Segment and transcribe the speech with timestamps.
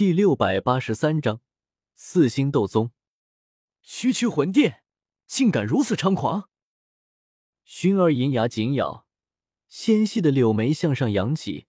[0.00, 1.42] 第六百八十三章
[1.94, 2.90] 四星斗宗。
[3.82, 4.82] 区区魂殿，
[5.26, 6.48] 竟敢如此猖狂！
[7.66, 9.06] 薰儿银牙紧咬，
[9.68, 11.66] 纤细的柳眉向上扬起，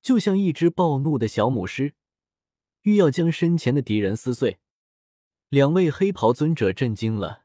[0.00, 1.92] 就像一只暴怒的小母狮，
[2.84, 4.60] 欲要将身前的敌人撕碎。
[5.50, 7.44] 两位黑袍尊者震惊了，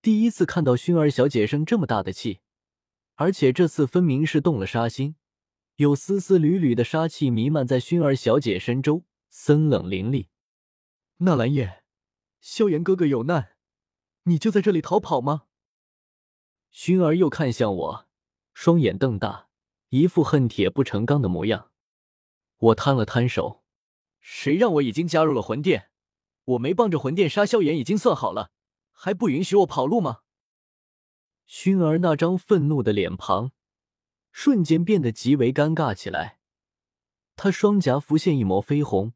[0.00, 2.38] 第一次看到薰儿小姐生这么大的气，
[3.16, 5.16] 而且这次分明是动了杀心，
[5.74, 10.28] 有丝丝缕缕的杀气弥漫在薰儿小姐身周，森冷凌厉。
[11.18, 11.84] 纳兰叶。
[12.40, 13.56] 萧炎哥哥有难，
[14.22, 15.46] 你就在这里逃跑吗？
[16.72, 18.08] 薰儿又看向我，
[18.54, 19.48] 双眼瞪大，
[19.88, 21.72] 一副恨铁不成钢的模样。
[22.58, 23.64] 我摊了摊手
[24.20, 25.90] ：“谁让我已经加入了魂殿？
[26.44, 28.52] 我没帮着魂殿杀萧炎已经算好了，
[28.92, 30.20] 还不允许我跑路吗？”
[31.48, 33.52] 薰儿那张愤怒的脸庞
[34.30, 36.38] 瞬间变得极为尴尬起来，
[37.34, 39.14] 他双颊浮现一抹绯红，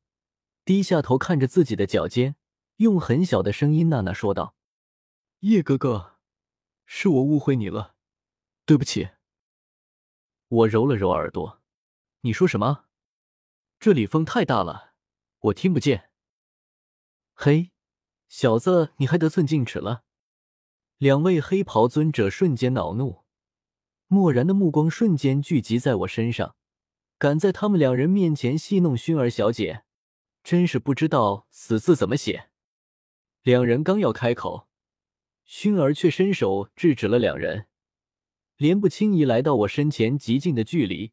[0.64, 2.36] 低下头看着自己的脚尖。
[2.76, 4.56] 用很小的声音呐呐说道
[5.40, 6.16] ：“叶哥哥，
[6.84, 7.94] 是我误会你了，
[8.64, 9.10] 对不起。”
[10.48, 11.60] 我揉了揉耳朵
[12.22, 12.86] ：“你说什么？
[13.78, 14.94] 这里风太大了，
[15.40, 16.10] 我听不见。”
[17.34, 17.70] 嘿，
[18.28, 20.04] 小子，你还得寸进尺了！
[20.98, 23.24] 两位黑袍尊者瞬间恼怒，
[24.08, 26.56] 漠然的目光瞬间聚集在我身上，
[27.18, 29.84] 敢在他们两人面前戏弄薰儿小姐，
[30.42, 32.50] 真是不知道死字怎么写。
[33.42, 34.68] 两人刚要开口，
[35.46, 37.66] 薰儿却伸手制止了两人。
[38.56, 41.12] 莲不轻移来到我身前极近的距离，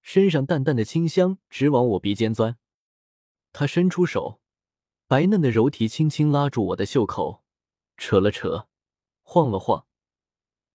[0.00, 2.58] 身上淡淡的清香直往我鼻尖钻。
[3.52, 4.40] 他伸出手，
[5.06, 7.44] 白嫩的柔体轻轻拉住我的袖口，
[7.96, 8.66] 扯了扯，
[9.22, 9.86] 晃了晃，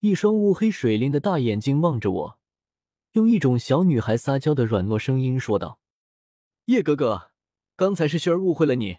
[0.00, 2.38] 一双乌黑水灵的大眼睛望着我，
[3.12, 5.80] 用一种小女孩撒娇的软糯声音说道
[6.66, 7.27] ：“叶哥哥，
[7.78, 8.98] 刚才是薰儿误会了你，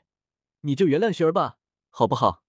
[0.62, 1.58] 你就原谅薰儿吧。”
[1.92, 2.46] 好不好？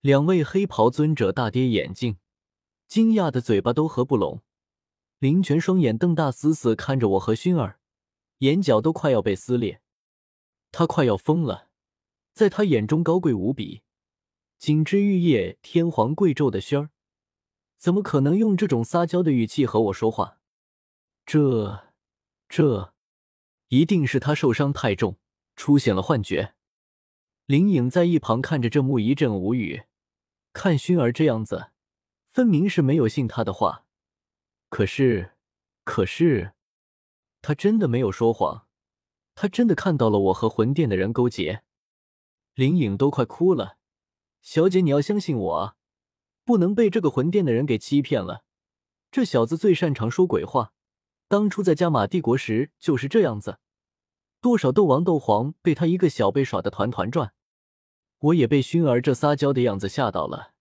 [0.00, 2.18] 两位黑袍尊者大跌眼镜，
[2.86, 4.42] 惊讶的嘴巴都合不拢。
[5.18, 7.80] 林泉双眼瞪大，死死看着我和薰儿，
[8.38, 9.82] 眼角都快要被撕裂。
[10.70, 11.70] 他快要疯了，
[12.32, 13.82] 在他眼中高贵无比、
[14.58, 16.90] 锦织玉叶、天皇贵胄的薰儿，
[17.78, 20.38] 怎么可能用这种撒娇的语气和我说话？
[21.26, 21.90] 这、
[22.48, 22.94] 这，
[23.70, 25.16] 一定是他受伤太重，
[25.54, 26.54] 出现了幻觉。
[27.46, 29.84] 林颖在一旁看着这幕，一阵无语。
[30.52, 31.70] 看熏儿这样子，
[32.32, 33.86] 分明是没有信他的话。
[34.68, 35.34] 可是，
[35.84, 36.54] 可是，
[37.40, 38.66] 他真的没有说谎，
[39.36, 41.62] 他真的看到了我和魂殿的人勾结。
[42.54, 43.78] 林颖都快哭了。
[44.42, 45.76] 小姐，你要相信我啊，
[46.44, 48.42] 不能被这个魂殿的人给欺骗了。
[49.12, 50.72] 这小子最擅长说鬼话，
[51.30, 53.60] 当初在加玛帝国时就是这样子，
[54.40, 57.34] 多少斗王、斗皇被他一个小辈耍的团团转。
[58.18, 60.54] 我也被熏儿这撒娇的样子吓到了，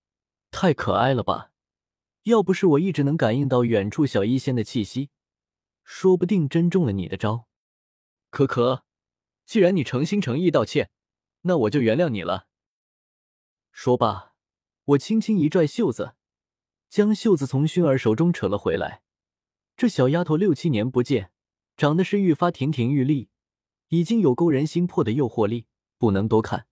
[0.52, 1.50] 太可爱了吧！
[2.25, 5.09] 要不是我一直能感应到远处小医仙的气息，
[5.84, 7.47] 说不定真中了你的招。
[8.30, 8.84] 可可，
[9.47, 10.91] 既然你诚心诚意道歉，
[11.41, 12.46] 那我就原谅你了。
[13.72, 14.36] 说罢，
[14.86, 16.13] 我轻轻一拽袖子，
[16.88, 19.01] 将袖子从熏儿手中扯了回来。
[19.80, 21.32] 这小丫头六七年不见，
[21.78, 23.30] 长得是愈发亭亭玉立，
[23.88, 25.68] 已经有勾人心魄的诱惑力，
[25.98, 26.68] 不能多看。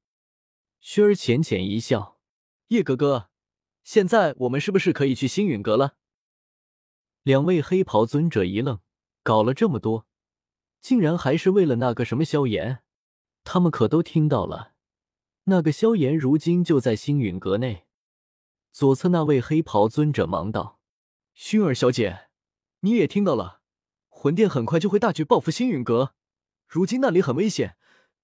[0.84, 2.20] 薰儿浅浅一笑
[2.68, 3.30] ：“叶哥哥，
[3.82, 5.96] 现在我们是不是可以去星陨阁了？”
[7.24, 8.82] 两位黑袍尊者一愣，
[9.24, 10.06] 搞了这么多，
[10.82, 12.84] 竟然还是为了那个什么萧炎？
[13.46, 14.74] 他们可都听到了，
[15.46, 17.86] 那个萧炎如今就在星陨阁内。
[18.74, 20.82] 左侧那位黑袍尊者忙道
[21.34, 22.27] ：“薰儿小姐，
[22.82, 23.62] 你也听到了，
[24.08, 26.14] 魂殿很快就会大举报复星陨阁，
[26.68, 27.78] 如今那里很危险。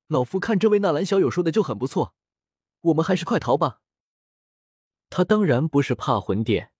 [0.07, 2.13] 老夫看这位纳兰小友说的就很不错。”
[2.83, 3.79] 我们还是快逃吧。
[5.09, 6.73] 他当然不是怕魂殿，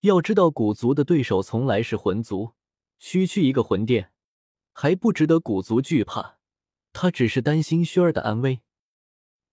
[0.00, 2.54] 要知道古族的对手从来是魂族，
[2.98, 4.12] 区区一个魂殿
[4.72, 6.38] 还不值得古族惧怕。
[6.94, 8.62] 他只是担心薰儿的安危。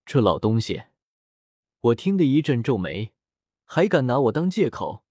[0.06, 0.84] 这老东西，
[1.80, 3.12] 我听得一阵皱眉，
[3.66, 5.04] 还敢拿我当借口？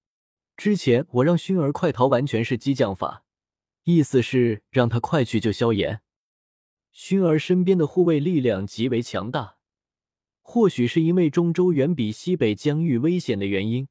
[0.60, 3.24] 之前我让薰儿快逃，完全是激将法，
[3.86, 6.02] 意思是让他快去救萧炎。
[6.94, 9.56] 薰儿身边的护卫力量极为强大。
[10.42, 13.88] 或许是因为中州远比西北疆域危险的原因，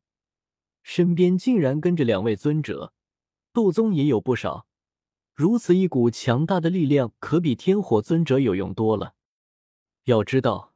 [0.83, 2.93] 身边竟然跟着两位尊者，
[3.55, 4.67] 斗宗也有不少。
[5.33, 9.15] 如此一股强大的力量，可比天火尊者有用多了。
[10.05, 10.75] 要知道，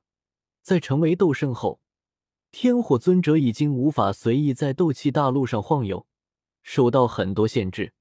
[0.62, 1.82] 在成为斗圣后，
[2.52, 6.06] 天火尊者已经无法随意在斗气大陆上晃悠，
[6.62, 7.94] 受到很多限制。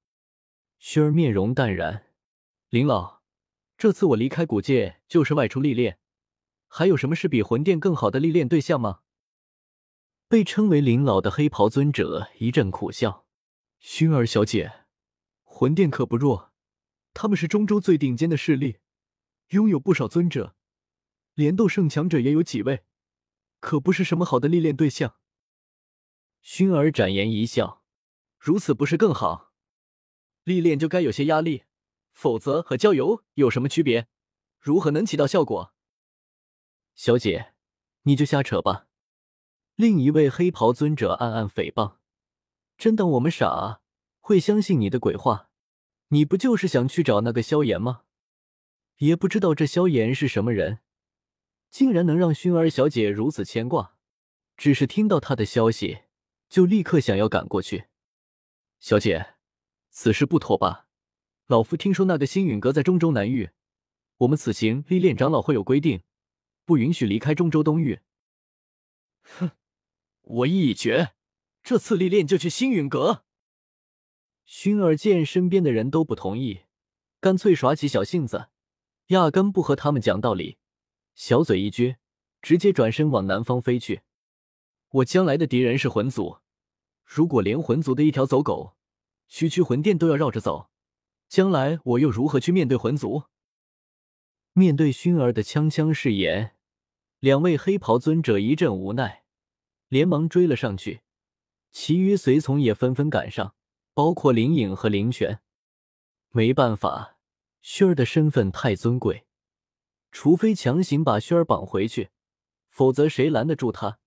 [0.78, 2.04] 薰儿面容淡然，
[2.68, 3.22] 林老，
[3.78, 5.98] 这次我离开古界就是外出历练，
[6.68, 9.00] 还有什么是比魂殿更好的历练对象吗？
[10.28, 13.24] 被称为林老的黑袍尊者一阵苦笑
[13.82, 14.84] ：“薰儿小姐，
[15.42, 16.52] 魂殿可不弱，
[17.14, 18.76] 他们是中州最顶尖的势力，
[19.48, 20.54] 拥有不少尊者，
[21.32, 22.84] 连斗圣强者也有几位，
[23.62, 25.14] 可不是什么好的历练对象。”
[26.44, 27.84] 薰儿展颜一笑
[28.36, 29.52] ：“如此不是更好？
[30.42, 31.62] 历练就该有些压力，
[32.12, 34.08] 否则和郊游有什么区别？
[34.58, 35.72] 如何能起到效果？”
[36.96, 37.54] 小姐，
[38.02, 38.88] 你就瞎扯吧。
[39.76, 41.98] 另一位黑袍尊者暗暗诽谤
[42.76, 43.80] ：“真当我们傻，
[44.18, 45.50] 会相信你的鬼话？
[46.08, 48.02] 你不就是想去找那个萧炎吗？
[48.98, 50.80] 也不知道这萧炎是什么人，
[51.72, 53.96] 竟然能让薰儿小姐如此牵挂。
[54.58, 56.02] 只是听到他的消息，
[56.50, 57.86] 就立刻想要赶过去。
[58.78, 59.34] 小姐，
[59.88, 60.86] 此事不妥吧？
[61.46, 63.50] 老夫听说那个星陨阁在中州南域，
[64.18, 66.02] 我们此行历练长老会有规定，
[66.66, 68.00] 不允许离开中州东域。
[69.22, 69.52] 哼！”
[70.22, 71.14] 我意已决，
[71.62, 73.24] 这次历练就去星陨阁。
[74.46, 76.64] 薰儿见身边的人都不同意，
[77.18, 78.48] 干脆耍起小性子，
[79.06, 80.58] 压根不和他们讲道理，
[81.14, 81.96] 小嘴一撅，
[82.40, 84.02] 直接转身往南方飞去。
[84.90, 86.38] 我将来的敌人是魂族，
[87.04, 88.76] 如果连魂族的一条走狗，
[89.28, 90.70] 区区魂殿都要绕着走，
[91.28, 93.24] 将来我又如何去面对魂族？
[94.52, 96.56] 面对薰儿的锵锵誓言，
[97.20, 99.24] 两位黑袍尊者一阵无奈。
[99.88, 101.02] 连忙追了上去，
[101.70, 103.54] 其余随从也纷纷赶上，
[103.92, 105.40] 包括灵影和灵泉。
[106.30, 107.18] 没办法，
[107.62, 109.26] 薰儿的身份太尊贵，
[110.12, 112.10] 除非强行把轩儿绑回去，
[112.68, 113.98] 否则谁拦得住他？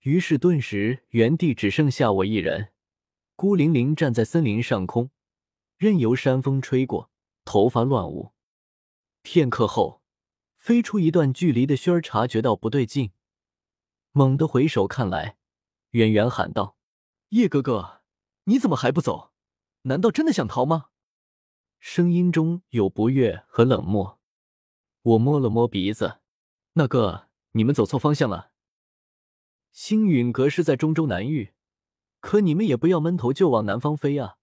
[0.00, 2.72] 于是顿时原地只剩下我一人，
[3.34, 5.10] 孤零零站在森林上空，
[5.76, 7.10] 任由山风吹过，
[7.44, 8.32] 头发乱舞。
[9.22, 10.00] 片刻后，
[10.54, 13.10] 飞出一段距离的轩儿察觉到不对劲。
[14.12, 15.36] 猛地回首看来，
[15.90, 16.76] 远远喊道
[17.30, 18.02] ：“叶哥哥，
[18.44, 19.32] 你怎么还不走？
[19.82, 20.86] 难道真的想逃吗？”
[21.80, 24.15] 声音中有不悦和冷漠。
[25.06, 26.18] 我摸了摸鼻子
[26.74, 28.50] ：“那个，你们走错方向了。
[29.70, 31.52] 星陨阁是在中州南域，
[32.18, 34.38] 可你们也不要闷头就往南方飞啊！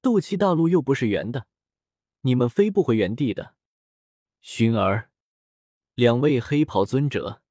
[0.00, 1.46] 斗气大陆又不是圆的，
[2.22, 3.54] 你们飞不回原地的。”
[4.42, 5.10] 薰儿，
[5.94, 7.42] 两位黑袍尊者。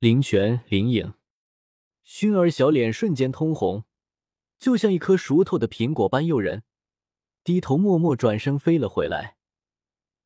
[0.00, 1.14] 林泉、林影、
[2.04, 3.84] 薰儿小脸瞬间通红，
[4.58, 6.64] 就像一颗熟透的苹果般诱人。
[7.44, 9.37] 低头默默转身飞了回来，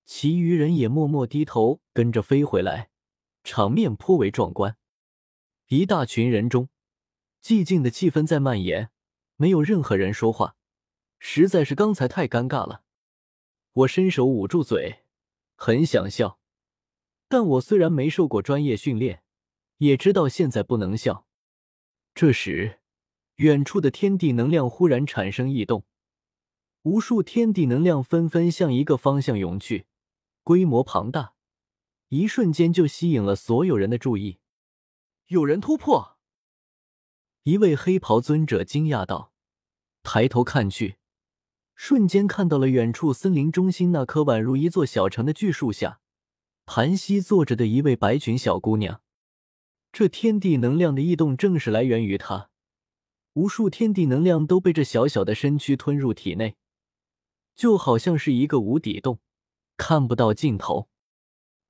[0.05, 2.91] 其余人也默默低头跟着飞回来，
[3.45, 4.77] 场面颇为壮观。
[5.69, 6.69] 一大群人中，
[7.43, 8.91] 寂静的气氛在蔓延，
[9.37, 10.57] 没有任何人说话，
[11.19, 12.83] 实在是刚才太尴尬了。
[13.73, 15.05] 我伸手捂住嘴，
[15.57, 16.39] 很想笑，
[17.29, 19.23] 但我虽然没受过专业训练。
[19.79, 21.27] 也知道现在不能笑。
[22.15, 22.79] 这时，
[23.37, 25.85] 远处的天地能量忽然产生异动，
[26.83, 29.87] 无数天地能量纷纷向一个方向涌去，
[30.43, 31.35] 规模庞大，
[32.09, 34.39] 一瞬间就吸引了所有人的注意。
[35.29, 36.19] 有人突破！
[37.45, 39.33] 一位黑袍尊者惊讶道，
[40.03, 40.97] 抬头看去，
[41.75, 46.01] 瞬间看到了远处森林中心那棵宛如一座小城的巨树下，
[46.67, 49.01] 盘膝坐着的一位白裙小姑娘。
[49.93, 52.51] 这天地能量的异动正是来源于他，
[53.35, 56.57] 无数天地能量都被这小小的身躯吞入体内，
[57.55, 59.21] 就好像是一个无底洞，
[59.77, 60.89] 看不到尽头。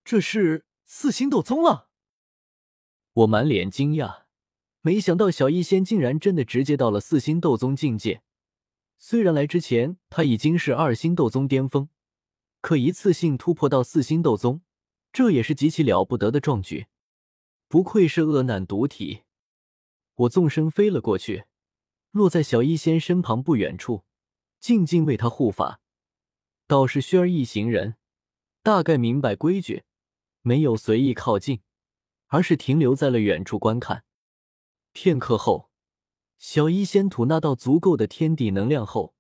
[0.05, 1.89] 这是四星斗宗了！
[3.13, 4.23] 我满脸惊讶，
[4.81, 8.23] 没想到小医仙竟然真的直接到了四星斗宗境界。
[8.99, 11.89] 虽然来之前他已经是二星斗宗巅峰，
[12.61, 14.63] 可一次性突破到四星斗宗，
[15.13, 16.87] 这也是极其了不得的壮举。
[17.69, 19.25] 不愧是恶难毒体，
[20.15, 21.45] 我纵身飞了过去，
[22.13, 24.05] 落在小医仙身旁不远处，
[24.59, 25.82] 静静为他护法。
[26.73, 27.97] 倒是薰儿一行人，
[28.63, 29.85] 大概明白规矩，
[30.41, 31.61] 没有随意靠近，
[32.29, 34.05] 而是停留在了远处观看。
[34.93, 35.69] 片刻后，
[36.39, 39.15] 小医仙吐纳到足够的天地能量后，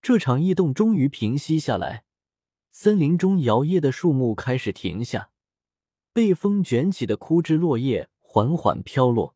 [0.00, 2.04] 这场异动终于平息下来，
[2.70, 5.32] 森林中摇曳的树木开始停下。
[6.12, 9.34] 被风卷起的枯枝落叶缓缓飘落，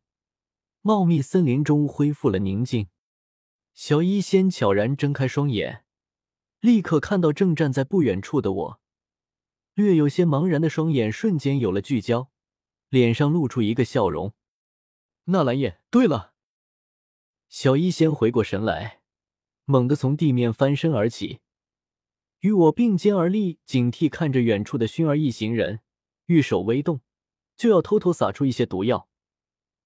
[0.79, 2.87] 茂密森林中恢复了宁静。
[3.73, 5.83] 小医仙悄然睁开双眼，
[6.61, 8.81] 立刻看到正站在不远处的我，
[9.73, 12.29] 略有些茫然的双眼瞬间有了聚焦，
[12.89, 14.35] 脸上露出一个笑容。
[15.25, 16.35] 纳兰叶，对了。
[17.49, 19.01] 小医仙回过神来，
[19.65, 21.39] 猛地从地面翻身而起，
[22.41, 25.79] 与我并肩而立，警惕看着远处的薰儿一行人，
[26.27, 27.01] 玉手微动，
[27.57, 29.09] 就要偷偷撒出一些毒药，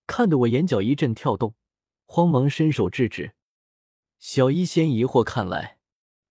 [0.05, 1.55] 看得我眼角一阵跳动，
[2.05, 3.33] 慌忙伸手制止。
[4.19, 5.74] 小医仙疑惑看来，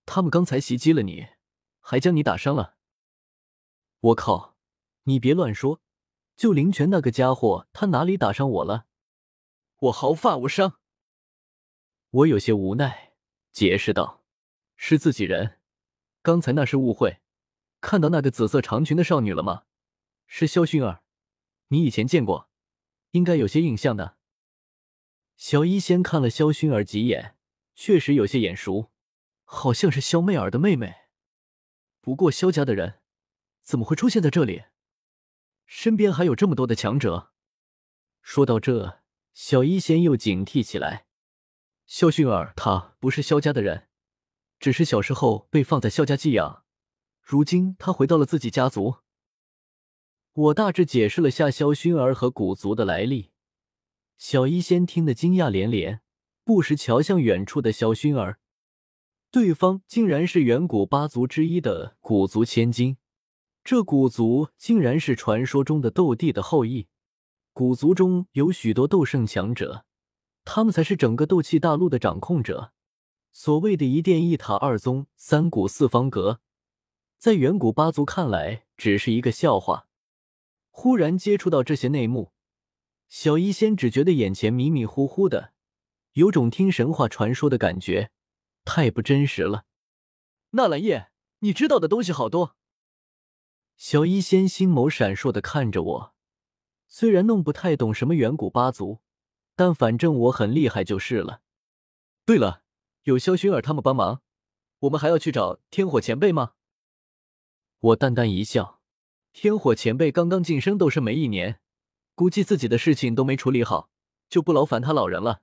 [0.06, 1.28] 他们刚才袭击了你，
[1.80, 2.76] 还将你打伤了。
[4.00, 4.56] 我靠！
[5.04, 5.82] 你别乱说，
[6.37, 8.87] 就林泉那个家伙，他哪里打伤我了？
[9.76, 10.80] 我毫发无伤。
[12.11, 13.12] 我有些无奈，
[13.52, 14.25] 解释道
[14.76, 15.61] ：“是自己人，
[16.23, 17.18] 刚才那是误会。
[17.80, 19.64] 看到那个紫色长裙的少女了吗？
[20.26, 21.02] 是萧薰儿，
[21.68, 22.49] 你以前见过，
[23.11, 24.16] 应该有些印象的。”
[25.37, 27.37] 小医仙看了萧薰儿几眼，
[27.75, 28.92] 确实有些眼熟，
[29.44, 30.94] 好像是萧媚儿的妹妹。
[32.00, 33.00] 不过萧家的人
[33.62, 34.64] 怎么会出现在这里？
[35.66, 37.32] 身边还有这么多的强者。
[38.20, 39.00] 说到这，
[39.32, 41.06] 小医仙又警惕起来。
[41.86, 43.88] 萧薰儿，他不是萧家的人，
[44.58, 46.64] 只是小时候被放在萧家寄养，
[47.22, 48.96] 如今他回到了自己家族。
[50.32, 53.32] 我大致解释了下萧薰儿和古族的来历，
[54.16, 56.00] 小医仙听得惊讶连连，
[56.44, 58.40] 不时瞧向远处的萧薰儿，
[59.34, 62.98] 对方竟然是远古八族之一的古族千金，
[63.64, 66.86] 这古族竟然是传说中的斗帝的后裔，
[67.52, 69.86] 古族中有许多斗圣强者。
[70.44, 72.70] 他们才是整个斗气大陆的掌控者。
[73.32, 76.38] 所谓的一殿一塔二宗三古四方阁，
[77.18, 79.88] 在远古八族看来只是一个笑话。
[80.70, 82.30] 忽然接触到这些内幕，
[83.08, 85.54] 小医仙只觉得眼前迷迷糊糊的，
[86.12, 88.12] 有种听神话传说的感觉，
[88.64, 89.64] 太不真实了。
[90.50, 92.56] 纳兰叶，你知道的东西好多。
[93.76, 96.14] 小医仙心眸闪烁的看着我，
[96.87, 99.00] 虽然弄不太懂什么远古八族。
[99.56, 101.40] 但反正我很厉害就是了。
[102.26, 102.64] 对了，
[103.04, 104.21] 有萧薰儿他们帮忙，
[104.80, 106.54] 我们还要去找天火前辈吗？
[107.78, 108.80] 我淡淡一笑，
[109.33, 111.61] 天火前辈刚刚晋升斗圣没一年，
[112.16, 113.90] 估计自己的事情都没处理好，
[114.28, 115.42] 就不劳烦他老人了。